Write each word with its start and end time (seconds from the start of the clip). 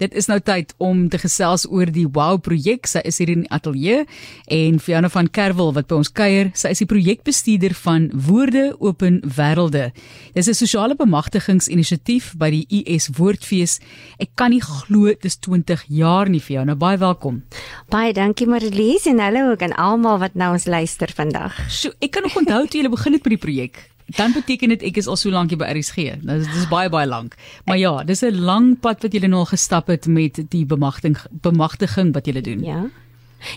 Dit 0.00 0.14
is 0.16 0.30
nou 0.30 0.38
tyd 0.40 0.70
om 0.80 1.02
te 1.12 1.18
gesels 1.20 1.66
oor 1.68 1.90
die 1.92 2.06
Wow 2.08 2.38
projek. 2.40 2.88
Sy 2.88 3.02
is 3.04 3.18
hier 3.20 3.28
in 3.34 3.42
die 3.44 3.50
ateljee 3.52 4.06
en 4.48 4.78
Fiona 4.80 5.10
van 5.12 5.28
Kerwel 5.28 5.74
wat 5.76 5.90
by 5.90 5.98
ons 6.00 6.08
kuier. 6.16 6.48
Sy 6.56 6.72
is 6.72 6.80
die 6.80 6.88
projekbestuurder 6.88 7.74
van 7.82 8.06
Woorde 8.16 8.70
Open 8.80 9.20
Wêrelde. 9.36 9.90
Dis 10.32 10.48
'n 10.48 10.56
sosiale 10.56 10.96
bemagtigingsinisiatief 10.96 12.32
by 12.38 12.50
die 12.50 12.64
US 12.80 13.10
Woordfees. 13.12 13.80
Ek 14.18 14.30
kan 14.34 14.50
nie 14.50 14.62
glo 14.62 15.04
dit 15.04 15.24
is 15.24 15.36
20 15.36 15.84
jaar 15.88 16.28
nie 16.30 16.40
Fiona. 16.40 16.74
Baie 16.74 16.96
welkom. 16.96 17.42
Baie 17.90 18.12
dankie 18.14 18.46
Marlies 18.46 19.06
en 19.06 19.20
hallo 19.20 19.50
ook 19.50 19.62
aan 19.62 19.76
almal 19.76 20.18
wat 20.18 20.34
nou 20.34 20.52
ons 20.52 20.64
luister 20.64 21.12
vandag. 21.14 21.52
So, 21.68 21.90
ek 22.00 22.10
kan 22.10 22.22
nog 22.22 22.36
onthou 22.36 22.66
toe 22.66 22.82
jy 22.82 22.88
begin 22.88 23.12
het 23.12 23.22
met 23.22 23.40
die 23.40 23.46
projek 23.46 23.90
dan 24.16 24.32
beteken 24.32 24.68
dit 24.68 24.82
ek 24.82 24.96
is 24.96 25.06
al 25.06 25.16
so 25.16 25.30
lank 25.30 25.50
hier 25.50 25.58
by 25.60 25.68
RSG. 25.70 26.20
Nou 26.22 26.38
dis 26.38 26.48
dis 26.54 26.68
baie 26.70 26.88
baie 26.88 27.06
lank. 27.06 27.36
Maar 27.64 27.78
ja, 27.78 27.92
dis 28.04 28.22
'n 28.22 28.40
lang 28.40 28.80
pad 28.80 29.02
wat 29.02 29.12
julle 29.12 29.28
nou 29.28 29.40
al 29.40 29.52
gestap 29.52 29.86
het 29.86 30.06
met 30.06 30.42
die 30.48 30.66
bemagtiging 30.66 31.16
bemagtiging 31.30 32.12
wat 32.12 32.26
julle 32.26 32.40
doen. 32.40 32.64
Ja. 32.64 32.90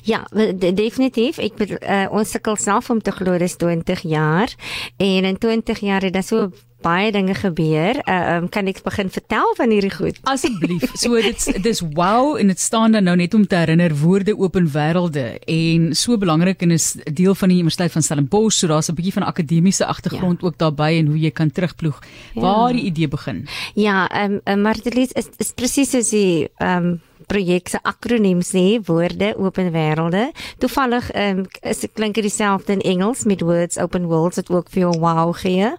Ja, 0.03 0.27
definitief. 0.73 1.37
Ek 1.37 1.59
uh, 1.59 2.07
ons 2.11 2.31
sukkel 2.31 2.55
self 2.55 2.89
om 2.89 3.01
te 3.01 3.11
glo 3.11 3.37
dis 3.37 3.55
20 3.59 4.01
jaar 4.07 4.53
en 4.97 5.25
in 5.25 5.37
20 5.37 5.79
jaar 5.79 6.01
het 6.01 6.13
dit 6.13 6.25
so 6.25 6.51
baie 6.83 7.11
dinge 7.15 7.35
gebeur. 7.37 7.99
Uh, 8.03 8.35
um, 8.35 8.49
kan 8.51 8.67
ek 8.69 8.81
begin 8.85 9.09
vertel 9.13 9.53
van 9.57 9.73
hierdie 9.73 9.93
goed? 9.93 10.19
Asseblief. 10.29 10.85
So 10.99 11.19
dit's 11.21 11.49
dis 11.63 11.81
wow 11.95 12.35
en 12.39 12.51
dit 12.51 12.59
staan 12.59 12.97
dan 12.97 13.07
nou 13.07 13.15
net 13.19 13.33
om 13.33 13.45
te 13.47 13.57
herinner 13.59 13.95
woorde 14.03 14.35
open 14.37 14.67
wêrelde 14.73 15.25
en 15.49 15.91
so 15.97 16.17
belangrik 16.19 16.61
en 16.65 16.75
is 16.75 16.93
deel 17.05 17.35
van 17.35 17.51
die 17.51 17.59
Universiteit 17.61 17.95
van 17.95 18.05
Stellenbosch. 18.05 18.59
So 18.59 18.67
daar's 18.67 18.89
'n 18.91 18.95
bietjie 18.95 19.13
van 19.13 19.27
akademiese 19.27 19.85
agtergrond 19.85 20.41
ja. 20.41 20.47
ook 20.47 20.57
daarbey 20.57 20.99
en 20.99 21.07
hoe 21.07 21.19
jy 21.19 21.31
kan 21.31 21.51
terugploeg 21.51 21.99
ja. 22.33 22.41
waar 22.41 22.73
die 22.73 22.85
idee 22.91 23.07
begin. 23.07 23.47
Ja, 23.73 24.07
ehm 24.09 24.39
um, 24.45 24.61
Martelies 24.61 25.11
is, 25.11 25.29
is 25.37 25.51
presies 25.51 25.89
soos 25.89 26.09
die 26.09 26.49
ehm 26.57 26.85
um, 26.85 27.01
projek 27.27 27.69
se 27.69 27.79
akroniem 27.81 28.41
sê 28.41 28.79
woorde 28.85 29.33
open 29.37 29.71
wêrelde. 29.71 30.31
Toevallig 30.57 31.09
um, 31.15 31.43
is 31.61 31.79
dit 31.79 31.93
klink 31.93 32.15
dit 32.15 32.23
dieselfde 32.23 32.73
in 32.73 32.81
Engels 32.81 33.23
met 33.23 33.41
words 33.41 33.77
open 33.77 34.05
worlds 34.11 34.41
wat 34.41 34.49
ook 34.49 34.69
vir 34.69 34.85
jou 34.85 34.93
wow 34.99 35.33
gee. 35.35 35.71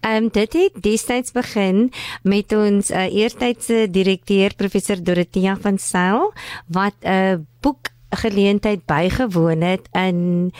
Ehm 0.00 0.24
um, 0.24 0.28
dit 0.32 0.52
het 0.52 0.82
destyds 0.82 1.32
begin 1.32 1.90
met 2.22 2.52
ons 2.52 2.90
uh, 2.90 3.06
eertydse 3.08 3.86
direkteur 3.90 4.54
professor 4.56 5.02
Dorothea 5.02 5.56
van 5.60 5.78
Sail 5.78 6.32
wat 6.66 6.94
'n 7.02 7.08
uh, 7.08 7.38
boek 7.60 7.92
geleentheid 8.12 8.84
bygewoon 8.86 9.60
het 9.60 9.88
in 9.92 10.52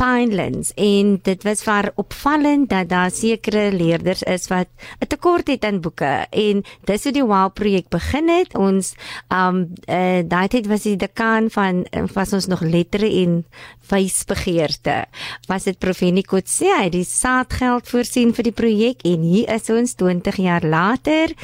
Pinelands 0.00 0.70
en 0.80 1.18
dit 1.22 1.42
was 1.44 1.60
vir 1.66 1.90
opvallend 2.00 2.70
dat 2.70 2.88
daar 2.88 3.10
sekere 3.12 3.66
leerders 3.72 4.22
is 4.22 4.48
wat 4.48 4.68
'n 5.04 5.06
tekort 5.06 5.46
het 5.48 5.64
aan 5.64 5.80
boeke. 5.80 6.26
En 6.30 6.64
dis 6.84 7.02
hoe 7.02 7.12
die 7.12 7.24
WOW 7.24 7.52
projek 7.52 7.88
begin 7.88 8.28
het. 8.28 8.56
Ons 8.56 8.94
um 9.28 9.74
uh, 9.88 10.22
daai 10.24 10.48
tyd 10.48 10.66
was 10.66 10.82
die 10.82 10.96
dekaan 10.96 11.50
van 11.50 11.86
was 12.14 12.32
ons 12.32 12.46
nog 12.46 12.60
lettere 12.60 13.10
en 13.12 13.44
wysbegeerte. 13.88 15.04
Was 15.46 15.64
dit 15.64 15.78
Profenie 15.78 16.24
Kotse 16.24 16.64
hy 16.64 16.84
het 16.84 16.92
die 16.92 17.04
saadgeld 17.04 17.88
voorsien 17.88 18.34
vir 18.34 18.42
die 18.42 18.56
projek 18.56 19.02
en 19.04 19.20
hier 19.20 19.48
is 19.48 19.70
ons 19.70 19.94
20 19.94 20.36
jaar 20.36 20.64
later 20.64 21.34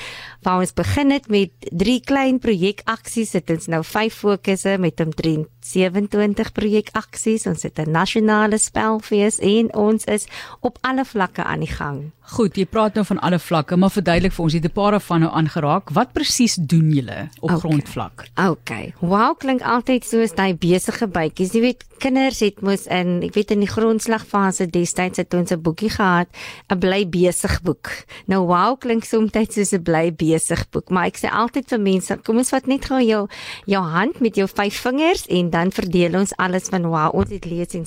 waar 0.46 0.62
ons 0.62 0.72
begin 0.72 1.10
het 1.10 1.28
met 1.28 1.50
drie 1.58 2.00
klein 2.00 2.38
projekaksies 2.38 3.32
het 3.32 3.50
ons 3.50 3.66
nou 3.66 3.82
vyf 3.84 4.14
fokusse 4.14 4.76
met 4.78 5.00
omtrent 5.02 5.48
27 5.66 6.52
projekaksies 6.52 7.46
ons 7.50 7.62
het 7.66 7.78
'n 7.78 7.90
nasionale 7.90 8.45
spelfees 8.54 9.38
en 9.38 9.74
ons 9.74 10.04
is 10.04 10.26
op 10.60 10.78
alle 10.80 11.04
vlakke 11.04 11.42
aan 11.42 11.60
die 11.60 11.74
gang 11.74 12.12
Goed, 12.26 12.56
jy 12.58 12.64
praat 12.66 12.96
nou 12.98 13.04
van 13.06 13.20
alle 13.22 13.38
vlakke, 13.38 13.76
maar 13.78 13.92
verduidelik 13.94 14.32
vir 14.34 14.42
ons, 14.42 14.54
jy 14.54 14.58
het 14.58 14.66
'n 14.66 14.74
paar 14.74 14.96
daarvan 14.96 15.20
nou 15.20 15.30
aangeraak. 15.30 15.90
Wat 15.94 16.12
presies 16.12 16.54
doen 16.58 16.90
julle 16.90 17.30
op 17.40 17.50
okay. 17.50 17.58
grondvlak? 17.58 18.26
Okay. 18.34 18.94
Wow, 19.00 19.38
klink 19.38 19.62
altyd 19.62 20.04
soos 20.04 20.34
daai 20.34 20.54
besige 20.54 21.06
bytjies. 21.06 21.52
Jy 21.54 21.60
weet, 21.60 21.84
kinders 21.98 22.40
het 22.40 22.60
mos 22.62 22.86
in, 22.86 23.22
ek 23.22 23.34
weet 23.34 23.50
in 23.50 23.60
die 23.60 23.70
grondslagfase 23.70 24.66
destyds 24.66 25.18
het 25.18 25.34
ons 25.34 25.52
'n 25.52 25.62
boekie 25.62 25.88
gehad, 25.90 26.26
'n 26.68 26.78
bly 26.78 27.06
besig 27.06 27.62
boek. 27.62 27.90
Nou 28.26 28.46
wow, 28.46 28.76
klink 28.78 29.04
soms 29.04 29.30
soos 29.32 29.72
'n 29.72 29.82
bly 29.82 30.12
besig 30.12 30.68
boek, 30.70 30.90
maar 30.90 31.06
ek 31.06 31.18
sê 31.18 31.30
altyd 31.30 31.68
vir 31.68 31.80
mense, 31.80 32.18
kom 32.24 32.38
ons 32.38 32.50
vat 32.50 32.66
net 32.66 32.84
gou 32.84 33.00
jou 33.00 33.28
jou 33.66 33.82
hand 33.82 34.20
met 34.20 34.34
jou 34.34 34.48
vyf 34.48 34.74
vingers 34.74 35.26
en 35.28 35.50
dan 35.50 35.70
verdeel 35.70 36.18
ons 36.18 36.36
alles 36.36 36.68
van 36.68 36.82
wow. 36.82 37.14
Ons 37.14 37.30
het 37.30 37.44
lees 37.44 37.74
en 37.74 37.86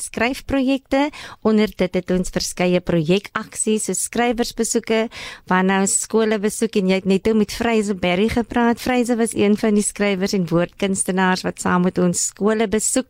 skryfprojekte. 0.49 1.09
Onder 1.41 1.69
dit 1.69 1.93
het 1.93 2.11
ons 2.11 2.33
verskeie 2.33 2.81
projekaksies, 2.81 3.85
so 3.85 3.93
skryf 3.93 4.07
skrywersbesoeke 4.09 5.07
wanneer 5.47 5.85
ons 5.85 6.01
skole 6.03 6.39
besoek 6.39 6.75
en 6.79 6.89
jy 6.89 6.99
het 6.99 7.05
net 7.05 7.29
met 7.35 7.53
Freyse 7.53 7.95
Berry 7.95 8.29
gepraat. 8.29 8.79
Freyse 8.81 9.15
was 9.15 9.35
een 9.35 9.57
van 9.57 9.75
die 9.75 9.83
skrywers 9.83 10.33
en 10.33 10.47
woordkunstenaars 10.49 11.43
wat 11.45 11.61
saam 11.61 11.83
met 11.83 11.97
ons 11.97 12.29
skole 12.31 12.67
besoek. 12.67 13.07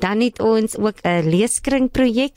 Dan 0.00 0.20
het 0.20 0.40
ons 0.40 0.76
ook 0.76 1.00
'n 1.04 1.28
leeskring 1.28 1.90
projek 1.90 2.36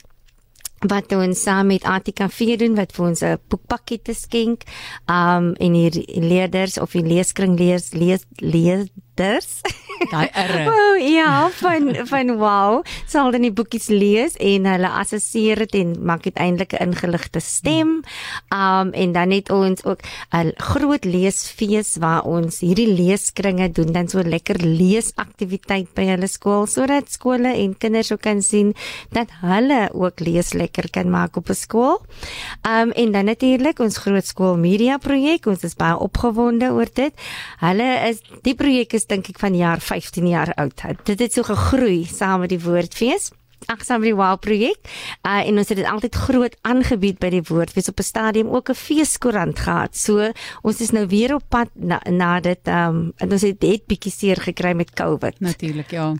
wat 0.86 1.12
ons 1.12 1.42
saam 1.42 1.66
met 1.66 1.82
Atika 1.82 2.28
V 2.28 2.56
doen 2.56 2.74
wat 2.74 2.92
vir 2.92 3.06
ons 3.06 3.22
'n 3.22 3.38
boekpakkie 3.48 4.00
skenk. 4.14 4.62
Um 5.06 5.54
en 5.58 5.74
hier 5.74 5.92
leerders 6.06 6.78
of 6.78 6.92
die 6.92 7.02
leeskring 7.02 7.58
lees 7.58 7.92
lees 7.92 8.24
lees 8.36 8.88
leerders. 9.18 9.60
Daai 10.10 10.28
erre. 10.32 10.66
Oh 10.78 10.98
ja, 10.98 11.48
van 11.60 11.90
van 12.06 12.30
wow, 12.38 12.82
sal 13.06 13.30
dan 13.34 13.44
die 13.46 13.52
boekies 13.54 13.88
lees 13.90 14.36
en 14.42 14.66
hulle 14.66 14.90
assesseer 15.00 15.62
dit 15.64 15.76
en 15.80 15.92
maak 16.06 16.26
uiteindelik 16.26 16.74
'n 16.74 16.90
ingeligte 16.90 17.40
stem. 17.40 18.02
Um 18.54 18.88
en 18.92 19.12
dan 19.12 19.30
het 19.30 19.50
ons 19.50 19.84
ook 19.84 20.00
'n 20.32 20.52
groot 20.56 21.04
leesfees 21.04 21.96
waar 21.96 22.22
ons 22.22 22.60
hierdie 22.60 22.92
leeskringe 22.94 23.70
doen 23.70 23.92
dan 23.92 24.08
so 24.08 24.22
lekker 24.22 24.56
leesaktiwiteit 24.58 25.94
by 25.94 26.04
hulle 26.04 26.26
skool 26.26 26.66
sodat 26.66 27.12
skole 27.12 27.54
en 27.54 27.78
kinders 27.78 28.12
ook 28.12 28.20
kan 28.20 28.42
sien 28.42 28.74
dat 29.10 29.28
hulle 29.40 29.90
ook 29.92 30.20
lees 30.20 30.52
lekker 30.52 30.90
kan 30.90 31.10
maak 31.10 31.36
op 31.36 31.48
'n 31.48 31.54
skool. 31.54 32.02
Um 32.66 32.90
en 32.90 33.12
dan 33.12 33.24
natuurlik 33.24 33.78
ons 33.78 33.98
groot 33.98 34.26
skool 34.26 34.56
media 34.56 34.98
projek, 34.98 35.46
ons 35.46 35.62
is 35.62 35.74
baie 35.74 35.98
opgewonde 35.98 36.70
oor 36.70 36.88
dit. 36.92 37.12
Hulle 37.58 38.08
is 38.08 38.20
die 38.42 38.54
projek 38.54 38.92
is 38.92 39.06
dink 39.08 39.28
ek 39.32 39.40
van 39.40 39.56
jaar 39.56 39.80
15 39.80 40.28
jaar 40.28 40.52
oud. 40.60 40.82
Dit 41.04 41.18
het 41.24 41.32
so 41.32 41.42
gegroei 41.48 42.04
saam 42.04 42.44
met 42.44 42.52
die 42.52 42.62
woordfees 42.62 43.30
agsaam 43.66 44.02
die 44.02 44.14
wow 44.14 44.38
projek 44.38 44.78
uh, 45.26 45.42
en 45.46 45.58
ons 45.58 45.68
het 45.68 45.76
dit 45.76 45.86
altyd 45.86 46.14
groot 46.14 46.56
aangebied 46.62 47.18
by 47.18 47.30
die 47.30 47.42
woordfees 47.42 47.88
op 47.88 47.98
'n 48.00 48.06
stadium 48.06 48.48
ook 48.48 48.70
'n 48.70 48.74
feeskoerant 48.74 49.58
gehad. 49.58 49.96
So 49.96 50.32
ons 50.62 50.80
is 50.80 50.90
nou 50.90 51.06
weer 51.06 51.34
op 51.34 51.44
pad 51.48 51.68
na, 51.74 52.00
na 52.10 52.40
dit 52.40 52.60
ehm 52.64 52.88
um, 52.88 53.12
en 53.16 53.32
ons 53.32 53.42
het 53.42 53.60
dit 53.60 53.86
bietjie 53.86 54.12
seer 54.12 54.36
gekry 54.36 54.72
met 54.72 54.90
COVID. 54.94 55.40
Natuurlik, 55.40 55.90
ja. 55.90 56.14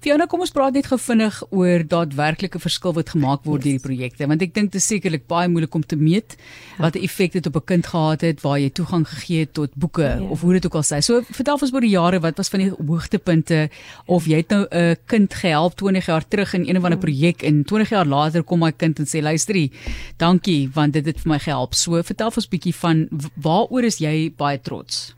Fiona, 0.00 0.26
kom 0.26 0.40
ons 0.40 0.50
praat 0.50 0.72
net 0.72 0.86
gou 0.86 0.98
vinnig 0.98 1.42
oor 1.50 1.86
daadwerklike 1.86 2.58
verskil 2.58 2.92
wat 2.92 3.10
gemaak 3.10 3.44
word 3.44 3.62
deur 3.62 3.78
die 3.78 3.80
projekte 3.80 4.26
want 4.26 4.42
ek 4.42 4.54
dink 4.54 4.72
dit 4.72 4.80
is 4.80 4.86
sekerlik 4.86 5.26
baie 5.26 5.48
moeilik 5.48 5.74
om 5.74 5.82
te 5.82 5.96
meet 5.96 6.36
wat 6.78 6.96
'n 6.96 7.02
effek 7.02 7.32
dit 7.32 7.46
op 7.46 7.56
'n 7.56 7.64
kind 7.64 7.86
gehad 7.86 8.20
het 8.20 8.40
waar 8.42 8.58
jy 8.58 8.70
toegang 8.70 9.08
gegee 9.08 9.40
het 9.40 9.52
tot 9.54 9.70
boeke 9.74 10.02
ja. 10.02 10.20
of 10.20 10.40
hoe 10.40 10.52
dit 10.52 10.66
ook 10.66 10.74
al 10.74 10.82
sê. 10.82 10.98
So 11.00 11.22
vertel 11.22 11.58
ons 11.60 11.72
oor 11.72 11.80
die 11.80 11.96
jare 11.96 12.20
wat 12.20 12.36
was 12.36 12.48
van 12.48 12.60
die 12.60 12.72
hoogtepunte 12.86 13.70
of 14.06 14.26
jy 14.26 14.36
het 14.36 14.50
nou 14.50 14.66
'n 14.70 14.96
kind 15.06 15.34
gehelp 15.34 15.76
20 15.76 16.06
jaar 16.06 16.28
terug 16.28 16.54
in 16.54 16.68
een 16.68 16.81
van 16.82 16.92
'n 16.92 16.98
projek 16.98 17.42
en 17.42 17.64
20 17.64 17.90
jaar 17.90 18.06
later 18.06 18.42
kom 18.42 18.60
my 18.60 18.72
kind 18.72 18.98
en 18.98 19.06
sê 19.06 19.22
luisterie, 19.22 19.72
dankie 20.18 20.70
want 20.74 20.92
dit 20.92 21.06
het 21.06 21.20
vir 21.20 21.32
my 21.32 21.38
gehelp. 21.38 21.74
So 21.74 22.02
vertel 22.02 22.30
ons 22.34 22.46
'n 22.46 22.50
bietjie 22.50 22.74
van 22.74 23.08
waaroor 23.36 23.84
is 23.84 23.98
jy 23.98 24.32
baie 24.36 24.60
trots? 24.60 25.14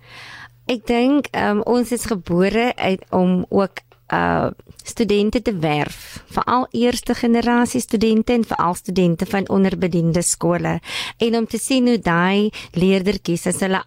Ek 0.67 0.87
dink 0.87 1.29
um, 1.37 1.61
ons 1.67 1.93
is 1.93 2.07
gebore 2.07 2.73
uit 2.77 3.03
om 3.11 3.45
ook 3.51 3.81
uh 4.13 4.51
studente 4.85 5.43
te 5.43 5.59
werf, 5.59 6.25
veral 6.29 6.67
eerste 6.71 7.15
generasie 7.15 7.81
studente 7.81 8.33
en 8.33 8.45
veral 8.45 8.75
studente 8.75 9.27
van 9.27 9.49
onderbediende 9.49 10.23
skole 10.23 10.81
en 11.17 11.37
om 11.37 11.47
te 11.47 11.59
sien 11.59 11.89
hoe 11.89 11.99
daai 11.99 12.51
leerdertjies 12.73 13.47
as 13.47 13.63
hulle 13.65 13.81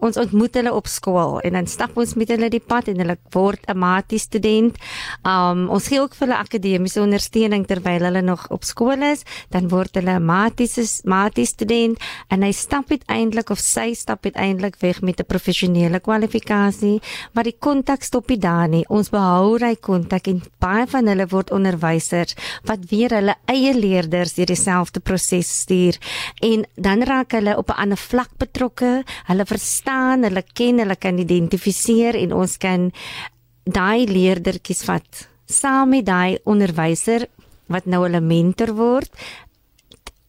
ons 0.00 0.16
ontmoet 0.16 0.54
hulle 0.54 0.72
op 0.72 0.86
skool 0.86 1.40
en 1.40 1.52
dan 1.52 1.66
stap 1.66 1.96
ons 1.96 2.14
met 2.14 2.28
hulle 2.28 2.50
die 2.52 2.60
pad 2.60 2.88
en 2.88 3.00
hulle 3.02 3.16
word 3.34 3.60
'n 3.68 3.78
matie 3.78 4.18
student. 4.18 4.76
Um 5.24 5.68
ons 5.68 5.88
gee 5.88 6.00
ook 6.00 6.14
vir 6.14 6.28
hulle 6.28 6.38
akademiese 6.38 7.00
ondersteuning 7.00 7.66
terwyl 7.66 8.04
hulle 8.04 8.22
nog 8.22 8.46
op 8.50 8.64
skool 8.64 9.02
is, 9.02 9.24
dan 9.50 9.68
word 9.68 9.94
hulle 9.94 10.18
'n 10.18 10.24
matie 10.24 10.68
matie 11.04 11.46
student 11.46 11.98
en 12.30 12.42
hy 12.42 12.52
stap 12.52 12.90
uiteindelik 12.90 13.50
of 13.50 13.58
sy 13.58 13.94
stap 13.94 14.24
uiteindelik 14.24 14.76
weg 14.80 15.02
met 15.02 15.20
'n 15.20 15.26
professionele 15.26 16.00
kwalifikasie, 16.00 17.00
maar 17.32 17.44
die 17.44 17.56
kontak 17.58 18.02
stop 18.02 18.28
nie 18.28 18.38
daar 18.38 18.68
nie. 18.68 18.84
Ons 18.88 19.10
behou 19.10 19.58
hy 19.58 19.76
kontak 19.76 20.28
en 20.28 20.42
baie 20.58 20.86
van 20.86 21.06
hulle 21.06 21.26
word 21.26 21.50
onderwysers 21.50 22.34
wat 22.64 22.78
weer 22.90 23.10
hulle 23.10 23.34
eie 23.46 23.74
leerders 23.74 24.34
deur 24.34 24.46
dieselfde 24.46 25.00
proses 25.00 25.60
stuur 25.60 25.98
en 26.42 26.64
dan 26.74 27.02
raak 27.02 27.32
hulle 27.32 27.56
op 27.56 27.70
'n 27.70 27.80
ander 27.82 27.96
vlak 27.96 28.30
betrokke. 28.38 29.04
Hulle 29.26 29.44
verstaan, 29.46 29.85
hulle 29.86 30.42
ken, 30.54 30.78
hulle 30.78 30.96
kan 30.96 31.18
identifiseer 31.18 32.16
en 32.16 32.32
ons 32.32 32.56
kan 32.58 32.90
daai 33.64 34.06
leerdertjies 34.06 34.84
vat 34.84 35.28
saam 35.46 35.90
met 35.90 36.06
daai 36.06 36.38
onderwyser 36.44 37.26
wat 37.70 37.86
nou 37.86 38.04
hulle 38.04 38.20
mentor 38.20 38.74
word 38.74 39.10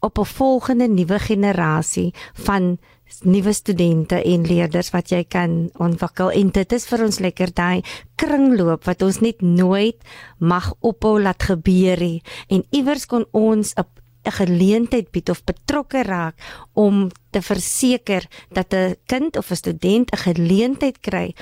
op 0.01 0.19
'n 0.19 0.25
volgende 0.25 0.88
nuwe 0.88 1.19
generasie 1.19 2.13
van 2.33 2.77
nuwe 3.24 3.54
studente 3.54 4.24
en 4.24 4.45
leerders 4.45 4.89
wat 4.89 5.09
jy 5.09 5.24
kan 5.24 5.69
ontwikkel. 5.80 6.31
En 6.31 6.50
dit 6.50 6.71
is 6.71 6.86
vir 6.86 7.04
ons 7.04 7.19
lekker 7.19 7.54
daai 7.54 7.81
kringloop 8.15 8.83
wat 8.83 9.01
ons 9.01 9.19
net 9.19 9.42
nooit 9.42 9.98
mag 10.39 10.74
ophou 10.80 11.21
laat 11.21 11.44
gebeur 11.44 12.00
nie. 12.00 12.21
En 12.48 12.65
iewers 12.69 13.06
kon 13.06 13.25
ons 13.31 13.74
'n 13.74 13.86
'n 14.27 14.31
geleentheid 14.31 15.12
bied 15.12 15.29
of 15.29 15.44
betrokke 15.44 16.03
raak 16.03 16.35
om 16.74 17.09
te 17.31 17.41
verseker 17.41 18.27
dat 18.51 18.74
'n 18.74 18.95
kind 19.06 19.38
of 19.38 19.51
'n 19.51 19.56
student 19.56 20.12
'n 20.12 20.18
geleentheid 20.18 21.00
kry 21.00 21.35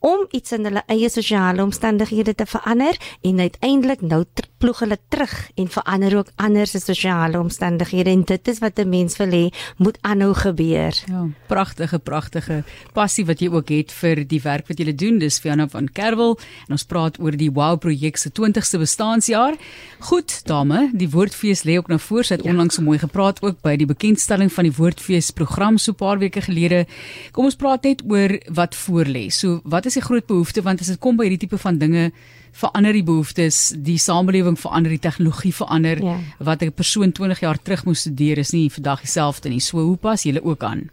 om 0.00 0.26
iets 0.30 0.52
in 0.52 0.64
hulle 0.64 0.82
eie 0.86 1.08
sosiale 1.08 1.62
omstandighede 1.62 2.34
te 2.34 2.46
verander 2.46 2.96
en 3.20 3.40
uiteindelik 3.40 4.00
nou 4.00 4.24
ploeg 4.60 4.82
hulle 4.84 4.98
terug 5.08 5.32
en 5.56 5.68
verander 5.72 6.16
ook 6.18 6.32
ander 6.36 6.68
se 6.68 6.80
sosiale 6.82 7.40
omstandighede 7.40 8.12
en 8.12 8.22
dit 8.28 8.48
is 8.48 8.58
wat 8.60 8.78
'n 8.78 8.88
mens 8.88 9.16
wil 9.16 9.32
hê 9.32 9.46
moet 9.76 9.98
aanhou 10.00 10.34
gebeur. 10.34 10.92
Ja, 11.06 11.26
pragtige 11.46 11.98
pragtige 11.98 12.64
passie 12.92 13.24
wat 13.24 13.40
jy 13.40 13.48
ook 13.48 13.68
het 13.68 13.92
vir 13.92 14.24
die 14.28 14.40
werk 14.40 14.68
wat 14.68 14.78
jy 14.78 14.94
doen. 14.94 15.18
Dis 15.18 15.38
Fiona 15.38 15.68
van 15.68 15.88
Kerwel 15.88 16.38
en 16.68 16.72
ons 16.72 16.84
praat 16.84 17.18
oor 17.20 17.36
die 17.36 17.50
Wow 17.50 17.78
projek 17.78 18.16
se 18.16 18.30
20ste 18.30 18.78
bestaanjaar. 18.78 19.56
Goed, 19.98 20.46
dame, 20.46 20.90
die 20.92 21.08
Woordfees 21.10 21.64
lê 21.64 21.76
ook 21.78 21.88
na 21.88 21.98
voor. 21.98 22.24
Sy 22.24 22.34
het 22.34 22.44
ja. 22.44 22.50
onlangs 22.50 22.74
so 22.74 22.82
mooi 22.82 22.98
gepraat 22.98 23.42
ook 23.42 23.62
by 23.62 23.76
die 23.76 23.86
bekendstelling 23.86 24.52
van 24.52 24.64
die 24.64 24.76
Woordfees 24.76 25.30
program 25.30 25.78
so 25.78 25.92
'n 25.92 25.94
paar 25.94 26.18
weke 26.18 26.40
gelede. 26.40 26.86
Kom 27.32 27.44
ons 27.44 27.56
praat 27.56 27.82
net 27.82 28.02
oor 28.08 28.38
wat 28.48 28.74
voor 28.74 29.04
lê. 29.04 29.30
So, 29.30 29.60
wat 29.64 29.86
is 29.86 29.94
die 29.94 30.02
groot 30.02 30.26
behoefte 30.26 30.62
want 30.62 30.80
as 30.80 30.86
dit 30.86 30.98
kom 30.98 31.16
by 31.16 31.24
hierdie 31.24 31.46
tipe 31.48 31.58
van 31.58 31.78
dinge 31.78 32.12
verander 32.52 32.92
die 32.92 33.04
behoeftes, 33.04 33.72
die 33.76 33.98
samelewing 33.98 34.58
verander, 34.58 34.90
die 34.90 35.02
tegnologie 35.02 35.54
verander. 35.54 36.02
Ja. 36.02 36.18
Wat 36.38 36.62
'n 36.62 36.72
persoon 36.72 37.12
20 37.12 37.40
jaar 37.40 37.62
terug 37.62 37.84
moes 37.84 38.00
studeer 38.00 38.38
is 38.38 38.52
nie 38.52 38.70
vandag 38.70 39.00
dieselfde 39.00 39.48
nie. 39.48 39.60
So 39.60 39.78
hoe 39.78 39.96
pas 39.96 40.22
julle 40.22 40.44
ook 40.44 40.62
aan? 40.62 40.90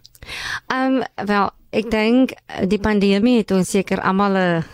Ehm 0.66 1.02
um, 1.02 1.26
wel, 1.26 1.50
ek 1.70 1.90
dink 1.90 2.32
die 2.68 2.80
pandemie 2.80 3.38
het 3.38 3.50
ons 3.50 3.70
seker 3.70 4.00
almal 4.00 4.36
'n 4.36 4.64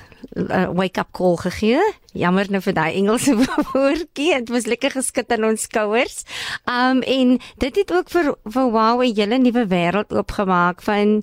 wake 0.74 1.00
up 1.00 1.12
call 1.12 1.36
gegee. 1.36 1.80
Jammer 2.12 2.46
nou 2.50 2.60
vir 2.62 2.74
daai 2.74 2.94
Engelse 2.94 3.34
woordjie. 3.72 4.32
Dit 4.38 4.48
was 4.48 4.66
lekker 4.66 4.90
geskit 4.90 5.32
aan 5.32 5.44
ons 5.44 5.62
skouers. 5.62 6.24
Um 6.70 7.02
en 7.02 7.38
dit 7.58 7.76
het 7.76 7.92
ook 7.92 8.10
vir 8.10 8.34
vir 8.44 8.70
wow 8.70 9.02
'n 9.02 9.14
hele 9.14 9.38
nuwe 9.38 9.66
wêreld 9.66 10.12
oopgemaak 10.12 10.82
van 10.82 11.22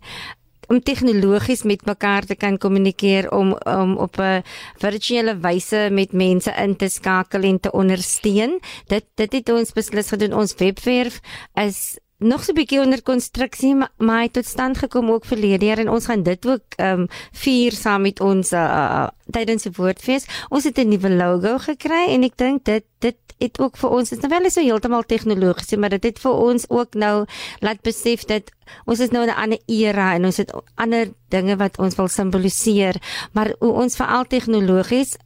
om 0.71 0.79
tegnologies 0.79 1.63
met 1.68 1.85
mekaar 1.85 2.25
te 2.25 2.35
kan 2.35 2.57
kommunikeer 2.57 3.27
om 3.35 3.51
om 3.68 3.97
op 3.97 4.19
'n 4.19 4.44
virtuele 4.79 5.35
wyse 5.44 5.89
met 5.91 6.13
mense 6.13 6.51
in 6.63 6.75
te 6.75 6.89
skakel 6.89 7.44
en 7.44 7.59
te 7.59 7.71
ondersteun. 7.71 8.59
Dit 8.88 9.06
dit 9.15 9.31
het 9.31 9.50
ons 9.50 9.73
beslis 9.73 10.07
gedoen. 10.07 10.33
Ons 10.33 10.56
webwerf 10.56 11.19
is 11.53 12.00
nog 12.21 12.44
so 12.44 12.51
'n 12.51 12.56
bietjie 12.56 12.79
onder 12.79 13.01
konstruksie 13.03 13.75
maar, 13.75 13.91
maar 13.97 14.21
het 14.21 14.33
tot 14.33 14.45
stand 14.45 14.77
gekom 14.77 15.12
ook 15.12 15.25
verlede 15.25 15.65
jaar 15.65 15.77
en 15.77 15.89
ons 15.89 16.06
gaan 16.06 16.23
dit 16.23 16.47
ook 16.47 16.65
ehm 16.75 17.00
um, 17.00 17.07
vier 17.31 17.71
saam 17.71 18.01
met 18.01 18.19
ons 18.19 18.51
uh, 18.51 19.07
tydens 19.31 19.63
die 19.63 19.71
woordfees. 19.75 20.25
Ons 20.50 20.63
het 20.63 20.77
'n 20.77 20.88
nuwe 20.88 21.09
logo 21.09 21.57
gekry 21.57 22.06
en 22.07 22.23
ek 22.23 22.38
dink 22.38 22.65
dit 22.65 22.83
dit 23.00 23.18
het 23.41 23.59
ook 23.59 23.77
vir 23.77 23.89
ons 23.89 24.12
is 24.12 24.19
nou 24.21 24.29
wel 24.29 24.50
so 24.50 24.62
heeltemal 24.62 25.03
tegnologies 25.03 25.77
maar 25.77 25.89
dit 25.89 26.03
het 26.03 26.19
vir 26.19 26.31
ons 26.31 26.65
ook 26.69 26.94
nou 26.94 27.25
laat 27.59 27.81
besef 27.81 28.25
dat 28.29 28.51
ons 28.85 29.00
is 29.00 29.09
nou 29.09 29.23
in 29.23 29.29
'n 29.29 29.41
ander 29.44 29.59
era 29.65 30.13
en 30.13 30.25
ons 30.25 30.38
het 30.38 30.53
ander 30.75 31.09
dinge 31.29 31.56
wat 31.57 31.79
ons 31.79 31.95
wil 31.95 32.07
simboliseer 32.07 32.95
maar 33.31 33.53
hoe 33.59 33.71
ons 33.71 33.95
veral 33.95 34.25
tegnologies 34.25 35.18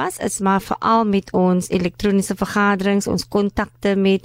aanpas 0.00 0.18
is 0.18 0.40
maar 0.40 0.60
veral 0.60 1.04
met 1.04 1.30
ons 1.32 1.68
elektroniese 1.68 2.34
vergaderings 2.36 3.06
ons 3.06 3.28
kontakte 3.28 3.96
met 3.96 4.24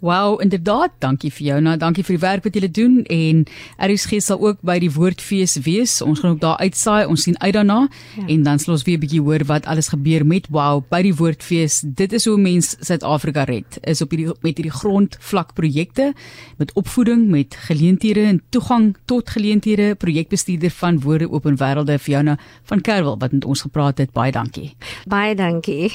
Wow, 0.02 0.40
inderdaad, 0.42 0.90
dankie 0.98 1.30
vir 1.30 1.44
jou. 1.46 1.56
Nou, 1.62 1.76
dankie 1.78 2.02
vir 2.02 2.16
die 2.16 2.22
werk 2.24 2.42
wat 2.42 2.56
julle 2.58 2.70
doen 2.74 2.94
en 3.06 3.44
RSG 3.86 4.18
sal 4.24 4.40
ook 4.42 4.58
by 4.66 4.74
die 4.82 4.90
Woordfees 4.90 5.54
wees. 5.62 6.00
Ons 6.02 6.24
gaan 6.24 6.32
ook 6.34 6.40
daar 6.42 6.58
uitsaai. 6.58 7.06
Ons 7.06 7.22
sien 7.28 7.38
uit 7.38 7.52
daarna 7.54 7.84
ja. 8.16 8.24
en 8.26 8.42
dan 8.42 8.58
sal 8.58 8.74
ons 8.74 8.82
weer 8.82 8.98
'n 8.98 9.04
bietjie 9.04 9.20
hoor 9.22 9.44
wat 9.46 9.66
alles 9.70 9.92
gebeur 9.94 10.26
met 10.26 10.48
Wow 10.50 10.82
by 10.90 11.02
die 11.06 11.14
Woordfees. 11.14 11.84
Dit 11.86 12.12
is 12.12 12.26
hoe 12.26 12.36
mense 12.36 12.76
Suid-Afrika 12.80 13.44
red. 13.44 13.78
Is 13.86 14.02
op 14.02 14.10
hierdie 14.10 14.34
met 14.42 14.58
hierdie 14.58 14.74
grondvlak 14.74 15.54
projekte 15.54 16.14
met 16.58 16.72
opvoeding, 16.74 17.28
met 17.30 17.54
geleenthede 17.54 18.26
en 18.26 18.42
toegang 18.50 18.96
tot 19.04 19.30
geleenthede. 19.30 19.94
Projekbestuurder 19.94 20.70
van 20.70 21.00
Woorde 21.00 21.30
Open 21.30 21.56
Wêrelde 21.56 21.98
Fiona 21.98 22.38
van 22.64 22.80
Kerwel 22.80 23.18
wat 23.18 23.32
met 23.32 23.44
ons 23.44 23.60
gepraat 23.60 23.98
het. 23.98 24.10
Baie 24.12 24.32
dankie. 24.32 24.74
Baie 25.06 25.34
dankie. 25.34 25.90